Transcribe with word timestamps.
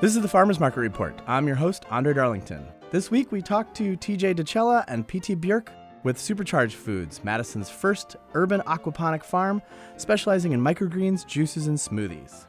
This 0.00 0.14
is 0.14 0.22
the 0.22 0.28
Farmers 0.28 0.60
Market 0.60 0.78
Report. 0.78 1.20
I'm 1.26 1.48
your 1.48 1.56
host, 1.56 1.84
Andre 1.90 2.14
Darlington. 2.14 2.64
This 2.92 3.10
week 3.10 3.32
we 3.32 3.42
talked 3.42 3.76
to 3.78 3.96
TJ 3.96 4.36
DeCella 4.36 4.84
and 4.86 5.08
PT 5.08 5.40
Björk 5.40 5.70
with 6.04 6.20
Supercharged 6.20 6.76
Foods, 6.76 7.24
Madison's 7.24 7.68
first 7.68 8.14
urban 8.34 8.60
aquaponic 8.60 9.24
farm 9.24 9.60
specializing 9.96 10.52
in 10.52 10.60
microgreens, 10.60 11.26
juices, 11.26 11.66
and 11.66 11.76
smoothies. 11.76 12.46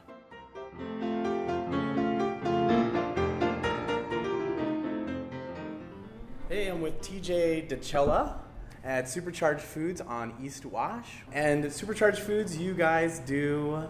Hey, 6.48 6.68
I'm 6.68 6.80
with 6.80 7.00
TJ 7.00 7.68
DeCella 7.68 8.38
at 8.84 9.08
Supercharged 9.08 9.60
Foods 9.62 10.00
on 10.00 10.34
East 10.40 10.64
Wash. 10.64 11.24
And 11.32 11.64
at 11.64 11.72
Supercharged 11.72 12.20
Foods, 12.20 12.56
you 12.56 12.74
guys 12.74 13.18
do 13.18 13.88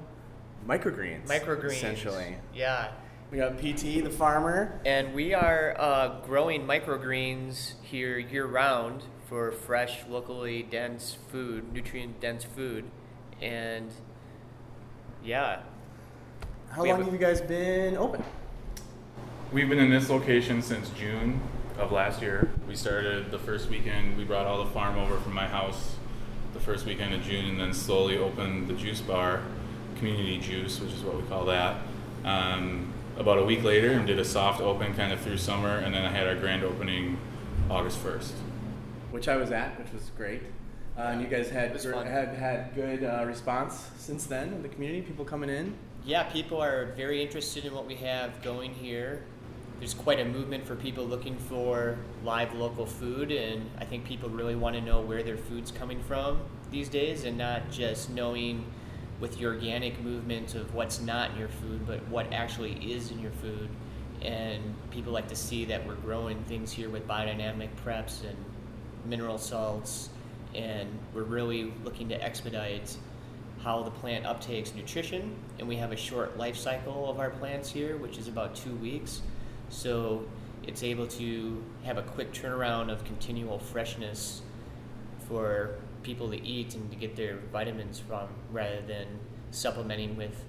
microgreens. 0.66 1.27
Microgreens. 1.27 1.73
Essentially. 1.73 2.37
Yeah. 2.55 2.92
We 3.30 3.39
got 3.39 3.59
PT, 3.59 4.02
the 4.02 4.11
farmer. 4.11 4.80
And 4.84 5.15
we 5.15 5.34
are 5.34 5.77
uh, 5.79 6.21
growing 6.27 6.66
microgreens 6.66 7.75
here 7.80 8.19
year 8.19 8.45
round 8.45 9.05
for 9.29 9.52
fresh, 9.52 10.01
locally 10.09 10.65
dense 10.65 11.16
food, 11.29 11.73
nutrient 11.73 12.21
dense 12.21 12.43
food. 12.43 12.91
And 13.41 13.93
yeah. 15.23 15.61
How 16.71 16.83
We 16.83 16.88
long 16.88 16.98
have 16.98 17.07
have 17.07 17.15
you 17.15 17.24
guys 17.24 17.41
been 17.41 17.97
open? 17.97 18.24
We've 19.52 19.69
been 19.69 19.79
in 19.79 19.91
this 19.91 20.10
location 20.10 20.60
since 20.60 20.91
June 20.91 21.41
of 21.79 21.93
last 21.93 22.21
year. 22.21 22.51
We 22.66 22.74
started 22.74 23.30
the 23.30 23.38
first 23.38 23.71
weekend, 23.71 24.16
we 24.16 24.24
brought 24.24 24.47
all 24.47 24.65
the 24.65 24.71
farm 24.73 24.99
over 24.99 25.16
from 25.19 25.35
my 25.35 25.47
house 25.47 25.95
the 26.52 26.60
first 26.60 26.85
weekend 26.85 27.15
of 27.15 27.23
June 27.23 27.45
and 27.45 27.60
then 27.60 27.73
slowly 27.73 28.19
opened 28.19 28.66
the 28.66 28.74
juice 28.74 29.01
bar, 29.01 29.43
community 29.99 30.38
juice, 30.38 30.80
which 30.80 30.93
is 30.93 31.02
what 31.02 31.16
we 31.16 31.23
call 31.29 31.45
that. 31.45 31.77
Um, 32.24 32.93
about 33.20 33.38
a 33.38 33.45
week 33.45 33.62
later 33.62 33.93
and 33.93 34.07
did 34.07 34.18
a 34.18 34.24
soft 34.24 34.63
open 34.63 34.95
kind 34.95 35.13
of 35.13 35.21
through 35.21 35.37
summer 35.37 35.76
and 35.76 35.95
then 35.95 36.07
I 36.07 36.10
had 36.10 36.26
our 36.26 36.35
grand 36.35 36.65
opening 36.65 37.18
August 37.68 38.02
1st. 38.02 38.32
Which 39.10 39.29
I 39.29 39.37
was 39.37 39.52
at, 39.52 39.79
which 39.79 39.93
was 39.93 40.10
great. 40.16 40.40
Uh, 40.96 41.02
and 41.02 41.21
you 41.21 41.29
guys 41.29 41.51
had 41.51 41.73
gr- 41.73 41.93
fun. 41.93 42.07
had 42.07 42.30
had 42.30 42.74
good 42.74 43.04
uh, 43.04 43.24
response 43.26 43.91
since 43.98 44.24
then 44.24 44.54
in 44.54 44.63
the 44.63 44.68
community. 44.68 45.02
People 45.02 45.26
coming 45.26 45.51
in. 45.51 45.74
Yeah, 46.04 46.23
people 46.24 46.63
are 46.63 46.87
very 46.96 47.23
interested 47.23 47.66
in 47.66 47.74
what 47.74 47.87
we 47.87 47.95
have 47.96 48.41
going 48.43 48.73
here. 48.73 49.23
There's 49.79 49.95
quite 49.95 50.18
a 50.18 50.24
movement 50.24 50.66
for 50.66 50.74
people 50.74 51.04
looking 51.04 51.37
for 51.37 51.98
live 52.24 52.54
local 52.54 52.87
food, 52.87 53.30
and 53.32 53.71
I 53.79 53.85
think 53.85 54.04
people 54.04 54.30
really 54.30 54.57
want 54.57 54.76
to 54.76 54.80
know 54.80 55.01
where 55.01 55.23
their 55.23 55.37
food's 55.37 55.71
coming 55.71 56.02
from 56.02 56.41
these 56.71 56.88
days 56.88 57.24
and 57.24 57.37
not 57.37 57.71
just 57.71 58.10
knowing 58.10 58.65
with 59.21 59.38
the 59.38 59.46
organic 59.46 60.01
movement 60.01 60.54
of 60.54 60.74
what's 60.74 61.01
not 61.01 61.30
in 61.32 61.38
your 61.38 61.49
food, 61.49 61.87
but 61.87 62.07
what 62.09 62.32
actually 62.32 62.73
is 62.93 63.10
in 63.10 63.21
your 63.21 63.32
food. 63.32 63.68
And 64.22 64.75
people 64.91 65.12
like 65.12 65.28
to 65.28 65.37
see 65.37 65.65
that 65.66 65.87
we're 65.87 65.94
growing 65.97 66.43
things 66.44 66.72
here 66.72 66.91
with 66.91 67.06
biodynamic 67.06 67.69
preps 67.84 68.25
and 68.25 68.37
mineral 69.04 69.38
salts, 69.38 70.10
and 70.54 70.88
we're 71.15 71.22
really 71.22 71.72
looking 71.84 72.09
to 72.09 72.22
expedite 72.22 72.97
how 73.62 73.82
the 73.82 73.91
plant 73.91 74.25
uptakes 74.25 74.75
nutrition, 74.75 75.34
and 75.59 75.69
we 75.69 75.76
have 75.76 75.93
a 75.93 75.97
short 75.97 76.38
life 76.38 76.56
cycle 76.56 77.10
of 77.10 77.19
our 77.19 77.31
plants 77.31 77.71
here, 77.71 77.97
which 77.98 78.19
is 78.19 78.26
about 78.26 78.54
two 78.54 78.75
weeks. 78.76 79.22
So 79.69 80.25
it's 80.66 80.82
able 80.82 81.06
to 81.09 81.62
have 81.84 81.98
a 81.98 82.03
quick 82.03 82.32
turnaround 82.32 82.91
of 82.91 83.04
continual 83.04 83.59
freshness 83.59 84.43
for 85.28 85.76
people 86.03 86.31
to 86.31 86.43
eat 86.43 86.75
and 86.75 86.91
to 86.91 86.97
get 86.97 87.16
their 87.16 87.38
vitamins 87.53 87.98
from, 87.98 88.28
rather 88.50 88.81
than 88.82 89.06
supplementing 89.50 90.16
with 90.16 90.44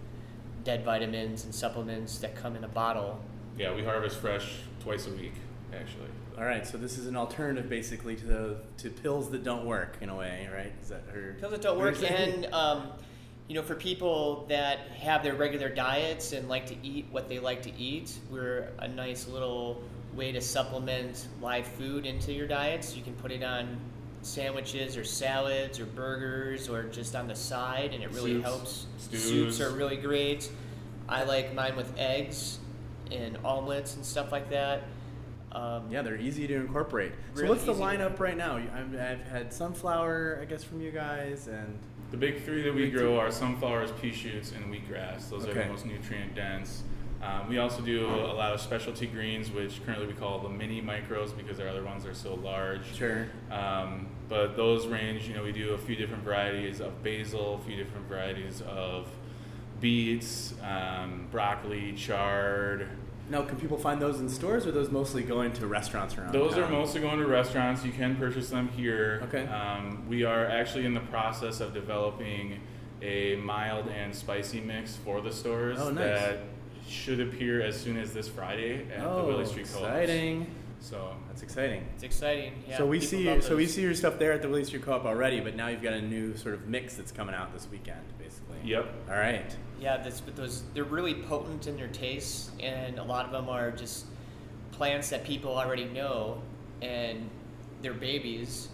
dead 0.63 0.85
vitamins 0.85 1.43
and 1.43 1.53
supplements 1.53 2.19
that 2.19 2.35
come 2.35 2.55
in 2.55 2.63
a 2.63 2.67
bottle. 2.67 3.19
Yeah, 3.57 3.73
we 3.75 3.83
harvest 3.83 4.17
fresh 4.17 4.59
twice 4.79 5.07
a 5.07 5.11
week 5.11 5.33
actually. 5.73 6.09
All 6.37 6.45
right, 6.45 6.65
so 6.65 6.77
this 6.77 6.97
is 6.97 7.07
an 7.07 7.15
alternative 7.15 7.69
basically 7.69 8.15
to 8.15 8.25
the 8.25 8.57
to 8.77 8.89
pills 8.89 9.29
that 9.31 9.43
don't 9.43 9.65
work 9.65 9.97
in 10.01 10.09
a 10.09 10.15
way, 10.15 10.49
right? 10.53 10.73
Is 10.81 10.89
that 10.89 11.03
or 11.13 11.35
Pills 11.39 11.51
that 11.51 11.61
don't 11.61 11.77
work, 11.77 12.01
and 12.09 12.45
um, 12.53 12.89
you 13.47 13.55
know, 13.55 13.61
for 13.61 13.75
people 13.75 14.45
that 14.49 14.79
have 14.99 15.23
their 15.23 15.35
regular 15.35 15.69
diets 15.69 16.31
and 16.31 16.47
like 16.47 16.65
to 16.67 16.75
eat 16.83 17.05
what 17.11 17.27
they 17.27 17.39
like 17.39 17.61
to 17.63 17.77
eat, 17.77 18.17
we're 18.29 18.69
a 18.79 18.87
nice 18.87 19.27
little 19.27 19.81
way 20.13 20.31
to 20.31 20.41
supplement 20.41 21.27
live 21.41 21.67
food 21.67 22.05
into 22.05 22.33
your 22.33 22.47
diets. 22.47 22.95
You 22.95 23.03
can 23.03 23.13
put 23.13 23.31
it 23.31 23.43
on 23.43 23.77
sandwiches 24.21 24.97
or 24.97 25.03
salads 25.03 25.79
or 25.79 25.85
burgers 25.85 26.69
or 26.69 26.83
just 26.83 27.15
on 27.15 27.27
the 27.27 27.35
side, 27.35 27.93
and 27.93 28.03
it 28.03 28.11
really 28.11 28.33
Soups, 28.35 28.45
helps. 28.45 28.85
stews. 28.99 29.23
Soups 29.23 29.61
are 29.61 29.71
really 29.75 29.97
great. 29.97 30.49
I 31.09 31.23
like 31.23 31.53
mine 31.53 31.75
with 31.75 31.91
eggs 31.97 32.59
and 33.11 33.37
omelets 33.43 33.95
and 33.95 34.05
stuff 34.05 34.31
like 34.31 34.49
that. 34.51 34.83
Um, 35.51 35.83
yeah, 35.91 36.01
they're 36.01 36.15
easy 36.15 36.47
to 36.47 36.55
incorporate. 36.55 37.11
so 37.35 37.45
what's 37.47 37.65
the 37.65 37.73
lineup 37.73 38.19
right 38.19 38.37
now? 38.37 38.53
I'm, 38.55 38.95
I've 38.97 39.21
had 39.27 39.51
sunflower, 39.51 40.39
I 40.41 40.45
guess, 40.45 40.63
from 40.63 40.79
you 40.81 40.91
guys, 40.91 41.47
and 41.49 41.77
The 42.11 42.17
big 42.17 42.43
three 42.45 42.61
that 42.61 42.73
we 42.73 42.89
grow 42.89 43.19
are 43.19 43.29
sunflowers, 43.31 43.91
pea 44.01 44.13
shoots, 44.13 44.53
and 44.53 44.73
wheatgrass. 44.73 45.29
Those 45.29 45.45
are 45.47 45.53
the 45.53 45.65
most 45.65 45.85
nutrient 45.85 46.35
dense. 46.35 46.83
Um, 47.21 47.47
we 47.49 47.59
also 47.59 47.81
do 47.81 48.05
a 48.07 48.33
lot 48.33 48.51
of 48.53 48.59
specialty 48.61 49.05
greens, 49.05 49.51
which 49.51 49.85
currently 49.85 50.07
we 50.07 50.13
call 50.13 50.39
the 50.39 50.49
mini 50.49 50.81
micros 50.81 51.35
because 51.35 51.59
our 51.59 51.67
other 51.67 51.83
ones 51.83 52.05
are 52.05 52.13
so 52.15 52.33
large. 52.35 52.81
sure. 52.95 53.27
Um, 53.51 54.07
but 54.27 54.55
those 54.55 54.87
range, 54.87 55.27
you 55.27 55.33
know, 55.35 55.43
we 55.43 55.51
do 55.51 55.73
a 55.73 55.77
few 55.77 55.95
different 55.95 56.23
varieties 56.23 56.79
of 56.79 57.03
basil, 57.03 57.55
a 57.61 57.65
few 57.67 57.75
different 57.75 58.07
varieties 58.07 58.61
of 58.61 59.07
beets, 59.79 60.53
um, 60.63 61.27
broccoli, 61.31 61.93
chard. 61.93 62.87
Now, 63.29 63.43
can 63.43 63.57
people 63.57 63.77
find 63.77 64.01
those 64.01 64.19
in 64.19 64.27
stores, 64.27 64.65
or 64.65 64.69
are 64.69 64.71
those 64.73 64.89
mostly 64.91 65.23
going 65.23 65.53
to 65.53 65.67
restaurants 65.67 66.17
around? 66.17 66.33
Those 66.33 66.57
are 66.57 66.67
mostly 66.67 67.01
going 67.01 67.19
to 67.19 67.25
restaurants. 67.27 67.83
You 67.85 67.91
can 67.91 68.15
purchase 68.15 68.49
them 68.49 68.67
here. 68.69 69.21
Okay. 69.25 69.45
Um, 69.47 70.05
we 70.09 70.23
are 70.23 70.45
actually 70.45 70.85
in 70.85 70.93
the 70.93 70.99
process 71.01 71.61
of 71.61 71.73
developing 71.73 72.59
a 73.01 73.35
mild 73.37 73.87
and 73.87 74.13
spicy 74.13 74.59
mix 74.61 74.95
for 74.97 75.21
the 75.21 75.31
stores 75.31 75.79
Oh, 75.79 75.89
nice. 75.89 76.19
that 76.19 76.39
should 76.87 77.19
appear 77.19 77.61
as 77.61 77.79
soon 77.79 77.97
as 77.97 78.13
this 78.13 78.27
Friday 78.27 78.85
at 78.95 79.03
Oh, 79.05 79.21
the 79.21 79.27
Willie 79.27 79.45
Street 79.45 79.67
Co-op. 79.71 79.83
exciting! 79.85 80.47
So 80.79 81.15
That's 81.27 81.43
exciting. 81.43 81.85
It's 81.93 82.03
exciting. 82.03 82.53
Yeah, 82.67 82.77
so 82.77 82.87
we 82.87 82.99
see, 82.99 83.39
so 83.41 83.55
we 83.55 83.67
see 83.67 83.81
your 83.83 83.93
stuff 83.93 84.17
there 84.17 84.31
at 84.31 84.41
the 84.41 84.49
Willie 84.49 84.63
Street 84.63 84.81
Co-op 84.83 85.05
already, 85.05 85.39
but 85.39 85.55
now 85.55 85.67
you've 85.67 85.83
got 85.83 85.93
a 85.93 86.01
new 86.01 86.35
sort 86.35 86.55
of 86.55 86.67
mix 86.67 86.95
that's 86.95 87.11
coming 87.11 87.35
out 87.35 87.53
this 87.53 87.67
weekend, 87.71 88.01
basically. 88.17 88.57
Yep. 88.63 88.91
All 89.09 89.15
right. 89.15 89.55
Yeah, 89.79 89.97
this, 89.97 90.19
but 90.21 90.35
those 90.35 90.63
they're 90.73 90.83
really 90.83 91.13
potent 91.13 91.67
in 91.67 91.75
their 91.77 91.87
tastes, 91.89 92.49
and 92.59 92.97
a 92.97 93.03
lot 93.03 93.25
of 93.25 93.31
them 93.31 93.47
are 93.47 93.69
just 93.71 94.05
plants 94.71 95.09
that 95.09 95.23
people 95.23 95.55
already 95.55 95.85
know, 95.85 96.41
and 96.81 97.29
they're 97.83 97.93
babies, 97.93 98.69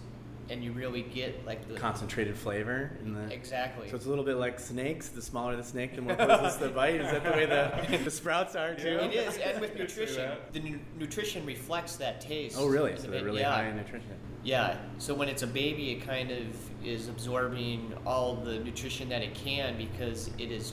and 0.50 0.64
you 0.64 0.72
really 0.72 1.02
get 1.02 1.44
like 1.46 1.66
the 1.68 1.74
Concentrated 1.74 2.36
flavor 2.36 2.90
in 3.02 3.14
the. 3.14 3.32
exactly. 3.32 3.88
So 3.88 3.96
it's 3.96 4.06
a 4.06 4.08
little 4.08 4.24
bit 4.24 4.36
like 4.36 4.58
snakes. 4.58 5.08
The 5.08 5.22
smaller 5.22 5.56
the 5.56 5.64
snake, 5.64 5.94
the 5.94 6.02
more 6.02 6.14
poisonous 6.14 6.56
the 6.56 6.68
bite. 6.68 6.96
Is 6.96 7.10
that 7.10 7.24
the 7.24 7.30
way 7.30 7.46
the, 7.46 7.98
the 8.04 8.10
sprouts 8.10 8.56
are 8.56 8.74
too? 8.74 8.88
it 8.88 9.14
is, 9.14 9.36
and 9.38 9.60
with 9.60 9.70
I 9.74 9.76
can 9.76 9.88
see 9.88 10.00
nutrition, 10.00 10.38
the 10.52 10.60
nu- 10.60 10.80
nutrition 10.98 11.44
reflects 11.46 11.96
that 11.96 12.20
taste. 12.20 12.56
Oh, 12.58 12.66
really? 12.66 12.96
So 12.98 13.08
they're 13.08 13.24
really 13.24 13.40
yeah. 13.40 13.54
high 13.54 13.68
in 13.68 13.76
nutrition. 13.76 14.12
Yeah. 14.42 14.78
So 14.98 15.14
when 15.14 15.28
it's 15.28 15.42
a 15.42 15.46
baby, 15.46 15.92
it 15.92 16.06
kind 16.06 16.30
of 16.30 16.46
is 16.84 17.08
absorbing 17.08 17.94
all 18.06 18.36
the 18.36 18.58
nutrition 18.60 19.08
that 19.10 19.22
it 19.22 19.34
can 19.34 19.76
because 19.76 20.30
it 20.38 20.50
is 20.50 20.72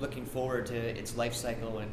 looking 0.00 0.24
forward 0.24 0.66
to 0.66 0.76
its 0.76 1.16
life 1.16 1.34
cycle 1.34 1.78
and 1.78 1.90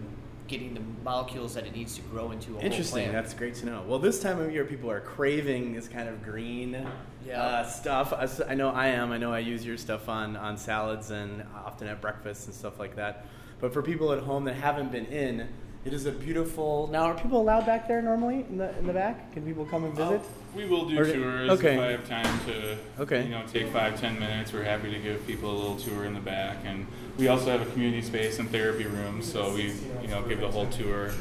getting 0.51 0.73
the 0.73 0.81
molecules 1.03 1.53
that 1.55 1.65
it 1.65 1.73
needs 1.73 1.95
to 1.95 2.01
grow 2.03 2.31
into 2.31 2.59
Interesting. 2.59 3.11
That's 3.11 3.33
great 3.33 3.55
to 3.55 3.65
know. 3.65 3.83
Well, 3.87 3.99
this 3.99 4.19
time 4.19 4.39
of 4.39 4.51
year, 4.51 4.65
people 4.65 4.91
are 4.91 4.99
craving 4.99 5.73
this 5.73 5.87
kind 5.87 6.09
of 6.09 6.21
green 6.21 6.85
Yeah. 7.25 7.41
uh, 7.41 7.63
stuff. 7.65 8.13
I 8.47 8.53
know 8.53 8.69
I 8.69 8.87
am. 8.87 9.11
I 9.13 9.17
know 9.17 9.33
I 9.33 9.39
use 9.39 9.65
your 9.65 9.77
stuff 9.77 10.09
on 10.09 10.35
on 10.35 10.57
salads 10.57 11.09
and 11.09 11.43
often 11.65 11.87
at 11.87 12.01
breakfast 12.01 12.47
and 12.47 12.53
stuff 12.53 12.77
like 12.79 12.97
that. 12.97 13.25
But 13.61 13.73
for 13.73 13.81
people 13.81 14.11
at 14.11 14.19
home 14.19 14.43
that 14.45 14.55
haven't 14.55 14.91
been 14.91 15.05
in, 15.05 15.47
it 15.83 15.93
is 15.93 16.05
a 16.05 16.11
beautiful. 16.11 16.87
Now, 16.91 17.03
are 17.05 17.15
people 17.15 17.41
allowed 17.41 17.65
back 17.65 17.87
there 17.87 18.01
normally 18.01 18.45
in 18.49 18.57
the 18.57 18.77
in 18.79 18.85
the 18.87 18.93
back? 18.93 19.33
Can 19.33 19.43
people 19.43 19.65
come 19.65 19.83
and 19.83 19.93
visit? 19.95 20.21
Oh, 20.23 20.55
we 20.55 20.65
will 20.65 20.87
do 20.87 20.99
Or- 20.99 21.05
tours 21.05 21.49
okay. 21.51 21.75
if 21.75 21.79
I 21.79 21.91
have 21.91 22.07
time 22.07 22.39
to. 22.45 22.77
Okay. 23.01 23.23
You 23.23 23.29
know, 23.29 23.43
take 23.51 23.67
five 23.69 23.99
ten 23.99 24.19
minutes. 24.19 24.53
We're 24.53 24.63
happy 24.63 24.91
to 24.91 24.99
give 24.99 25.25
people 25.25 25.49
a 25.51 25.57
little 25.57 25.77
tour 25.77 26.05
in 26.05 26.13
the 26.13 26.19
back, 26.19 26.57
and 26.65 26.85
we 27.17 27.27
also 27.29 27.45
have 27.51 27.61
a 27.61 27.71
community 27.71 28.01
space 28.03 28.37
and 28.39 28.49
therapy 28.51 28.85
room. 28.85 29.21
So 29.21 29.53
we, 29.53 29.73
you 30.01 30.07
know, 30.07 30.21
give 30.23 30.39
the 30.39 30.51
whole 30.51 30.67
tour, 30.67 31.11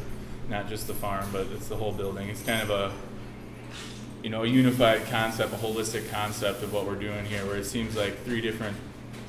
not 0.49 0.69
just 0.69 0.87
the 0.87 0.95
farm, 0.95 1.29
but 1.33 1.47
it's 1.55 1.69
the 1.69 1.77
whole 1.77 1.93
building. 1.93 2.29
It's 2.29 2.43
kind 2.43 2.61
of 2.63 2.71
a, 2.71 2.93
you 4.23 4.29
know, 4.31 4.43
a 4.43 4.47
unified 4.47 5.07
concept, 5.07 5.53
a 5.55 5.57
holistic 5.57 6.11
concept 6.11 6.63
of 6.63 6.73
what 6.73 6.87
we're 6.87 6.97
doing 6.97 7.25
here, 7.25 7.47
where 7.47 7.57
it 7.57 7.65
seems 7.67 7.97
like 7.97 8.25
three 8.25 8.41
different 8.43 8.77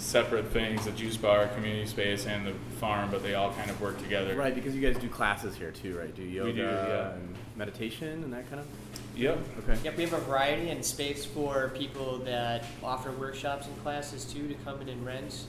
separate 0.01 0.47
things: 0.47 0.85
the 0.85 0.91
juice 0.91 1.17
bar, 1.17 1.47
community 1.49 1.85
space, 1.85 2.25
and 2.25 2.45
the 2.45 2.53
farm, 2.79 3.09
but 3.11 3.23
they 3.23 3.35
all 3.35 3.53
kind 3.53 3.69
of 3.69 3.79
work 3.79 3.97
together. 4.01 4.35
Right, 4.35 4.53
because 4.53 4.75
you 4.75 4.81
guys 4.81 5.01
do 5.01 5.07
classes 5.07 5.55
here 5.55 5.71
too, 5.71 5.97
right? 5.97 6.13
Do 6.15 6.23
yoga 6.23 6.53
do, 6.53 6.61
yeah. 6.61 7.13
and 7.13 7.35
meditation 7.55 8.23
and 8.23 8.33
that 8.33 8.49
kind 8.49 8.61
of. 8.61 8.67
Yep. 9.15 9.39
Okay. 9.59 9.79
Yep, 9.83 9.97
we 9.97 10.03
have 10.03 10.13
a 10.13 10.21
variety 10.21 10.69
and 10.69 10.83
space 10.83 11.25
for 11.25 11.71
people 11.75 12.19
that 12.19 12.65
offer 12.81 13.11
workshops 13.11 13.67
and 13.67 13.83
classes 13.83 14.25
too 14.25 14.47
to 14.47 14.53
come 14.65 14.81
in 14.81 14.89
and 14.89 15.05
rent. 15.05 15.45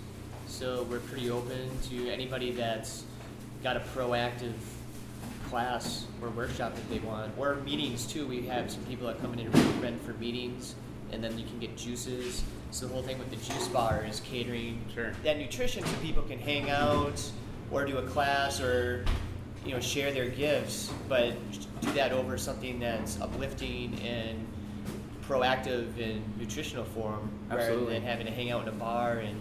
So 0.47 0.87
we're 0.91 0.99
pretty 1.01 1.31
open 1.31 1.71
to 1.91 2.11
anybody 2.11 2.51
that's 2.51 3.05
got 3.63 3.77
a 3.77 3.81
proactive 3.81 4.55
class 5.49 6.07
or 6.21 6.31
workshop 6.31 6.75
that 6.75 6.91
they 6.91 6.99
want, 6.99 7.33
or 7.39 7.57
meetings 7.57 8.07
too. 8.07 8.27
We 8.27 8.43
have 8.47 8.71
some 8.71 8.83
people 8.85 9.07
that 9.07 9.21
come 9.21 9.33
in 9.35 9.41
and 9.41 9.83
rent 9.83 10.05
for 10.05 10.15
meetings, 10.15 10.75
and 11.13 11.23
then 11.23 11.39
you 11.39 11.45
can 11.47 11.59
get 11.59 11.77
juices. 11.77 12.43
So 12.73 12.87
the 12.87 12.95
whole 12.95 13.03
thing 13.03 13.19
with 13.19 13.29
the 13.29 13.37
juice 13.37 13.69
bar 13.69 14.03
is 14.09 14.21
catering 14.21 14.81
Sure. 14.95 15.13
that 15.25 15.39
nutrition 15.39 15.85
so 15.85 15.93
people 16.03 16.23
can 16.23 16.39
hang 16.39 16.71
out 16.71 17.23
or 17.71 17.85
do 17.85 17.99
a 17.99 18.03
class 18.03 18.61
or 18.61 19.05
you 19.67 19.73
know 19.73 19.81
share 19.81 20.11
their 20.11 20.29
gifts, 20.29 20.91
but 21.09 21.35
do 21.83 21.93
that 21.93 22.13
over 22.13 22.39
something 22.39 22.81
that's 22.81 23.21
uplifting 23.21 23.95
and 24.01 24.47
proactive 25.29 25.99
in 25.99 26.23
nutritional 26.39 26.85
form 26.85 27.31
rather 27.51 27.85
than 27.85 28.03
having 28.03 28.25
to 28.27 28.33
hang 28.33 28.51
out 28.51 28.63
in 28.63 28.69
a 28.69 28.73
bar 28.73 29.19
and 29.19 29.37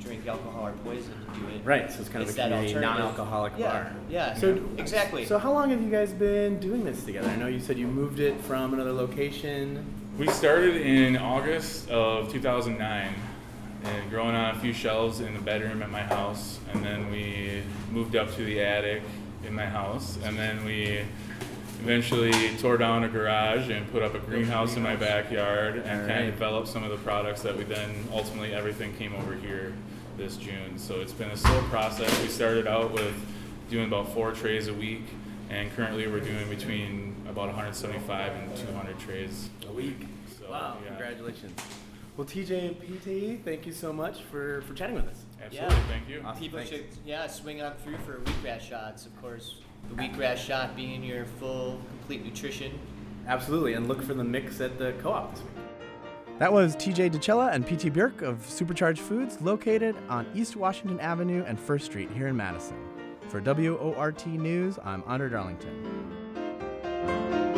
drink 0.00 0.26
alcohol 0.26 0.66
or 0.68 0.72
poison 0.82 1.12
to 1.34 1.40
do 1.40 1.46
it. 1.48 1.60
Right, 1.62 1.92
so 1.92 2.00
it's 2.00 2.08
kind 2.08 2.22
of 2.22 2.28
It's 2.30 2.38
a 2.38 2.40
that 2.40 2.52
alternative. 2.52 2.80
non-alcoholic 2.80 3.52
yeah, 3.58 3.70
bar. 3.72 3.92
Yeah, 4.08 4.34
So 4.34 4.58
exactly. 4.78 5.26
So 5.26 5.38
how 5.38 5.52
long 5.52 5.68
have 5.68 5.82
you 5.82 5.90
guys 5.90 6.14
been 6.14 6.58
doing 6.58 6.84
this 6.84 7.04
together? 7.04 7.28
I 7.28 7.36
know 7.36 7.46
you 7.46 7.60
said 7.60 7.78
you 7.78 7.86
moved 7.86 8.18
it 8.18 8.40
from 8.40 8.72
another 8.72 8.92
location. 8.92 9.84
We 10.20 10.28
started 10.28 10.76
in 10.76 11.16
August 11.16 11.88
of 11.88 12.30
2009 12.30 13.14
and 13.84 14.10
growing 14.10 14.34
on 14.34 14.54
a 14.54 14.58
few 14.58 14.74
shelves 14.74 15.20
in 15.20 15.32
the 15.32 15.40
bedroom 15.40 15.82
at 15.82 15.88
my 15.88 16.02
house. 16.02 16.58
And 16.74 16.84
then 16.84 17.10
we 17.10 17.62
moved 17.90 18.14
up 18.14 18.30
to 18.34 18.44
the 18.44 18.60
attic 18.60 19.00
in 19.46 19.54
my 19.54 19.64
house. 19.64 20.18
And 20.22 20.36
then 20.38 20.62
we 20.66 21.00
eventually 21.80 22.54
tore 22.58 22.76
down 22.76 23.04
a 23.04 23.08
garage 23.08 23.70
and 23.70 23.90
put 23.90 24.02
up 24.02 24.14
a 24.14 24.18
greenhouse 24.18 24.76
in 24.76 24.82
my 24.82 24.94
backyard 24.94 25.76
and 25.76 26.06
kind 26.06 26.28
of 26.28 26.34
developed 26.34 26.68
some 26.68 26.84
of 26.84 26.90
the 26.90 26.98
products 26.98 27.40
that 27.40 27.56
we 27.56 27.64
then 27.64 28.06
ultimately 28.12 28.52
everything 28.52 28.94
came 28.98 29.14
over 29.14 29.34
here 29.34 29.72
this 30.18 30.36
June. 30.36 30.76
So 30.76 31.00
it's 31.00 31.14
been 31.14 31.30
a 31.30 31.36
slow 31.38 31.62
process. 31.70 32.20
We 32.20 32.28
started 32.28 32.66
out 32.66 32.92
with 32.92 33.14
doing 33.70 33.86
about 33.86 34.12
four 34.12 34.32
trays 34.32 34.68
a 34.68 34.74
week. 34.74 35.04
And 35.48 35.74
currently 35.74 36.06
we're 36.08 36.20
doing 36.20 36.46
between 36.50 37.09
about 37.30 37.46
175 37.46 38.32
and 38.32 38.56
200 38.56 38.98
trays 38.98 39.48
A 39.68 39.72
week. 39.72 40.06
So, 40.38 40.50
wow, 40.50 40.76
yeah. 40.82 40.88
congratulations. 40.88 41.58
Well, 42.16 42.26
TJ 42.26 42.68
and 42.68 42.76
PT, 43.40 43.44
thank 43.44 43.66
you 43.66 43.72
so 43.72 43.92
much 43.92 44.22
for, 44.30 44.62
for 44.62 44.74
chatting 44.74 44.96
with 44.96 45.06
us. 45.08 45.24
Absolutely, 45.42 45.76
Yeah. 45.76 45.82
thank 45.88 46.08
you. 46.08 46.22
Awesome. 46.24 46.40
People 46.42 46.58
Thanks. 46.58 46.70
should, 46.72 46.84
yeah, 47.06 47.26
swing 47.28 47.62
on 47.62 47.74
through 47.84 47.96
for 47.98 48.18
wheatgrass 48.18 48.60
shots. 48.60 49.06
Of 49.06 49.18
course, 49.22 49.60
the 49.88 49.94
wheatgrass 49.94 50.36
shot 50.36 50.76
being 50.76 51.02
your 51.02 51.24
full, 51.24 51.80
complete 52.00 52.24
nutrition. 52.24 52.78
Absolutely, 53.26 53.74
and 53.74 53.86
look 53.88 54.02
for 54.02 54.12
the 54.14 54.24
mix 54.24 54.60
at 54.60 54.76
the 54.78 54.92
co-op 55.00 55.32
this 55.34 55.42
week. 55.44 55.50
That 56.38 56.52
was 56.52 56.74
TJ 56.76 57.10
DeCella 57.12 57.52
and 57.52 57.64
PT 57.66 57.94
Björk 57.94 58.22
of 58.22 58.44
Supercharged 58.48 59.00
Foods, 59.00 59.40
located 59.40 59.94
on 60.08 60.26
East 60.34 60.56
Washington 60.56 60.98
Avenue 61.00 61.44
and 61.46 61.58
First 61.60 61.84
Street 61.86 62.10
here 62.12 62.28
in 62.28 62.36
Madison. 62.36 62.76
For 63.28 63.40
WORT 63.40 64.26
News, 64.26 64.78
I'm 64.84 65.04
Andre 65.06 65.28
Darlington 65.30 65.99
thank 67.06 67.34
you 67.34 67.49